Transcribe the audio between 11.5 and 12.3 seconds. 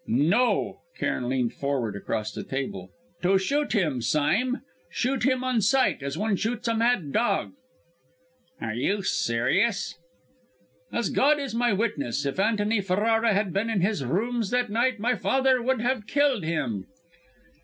my witness,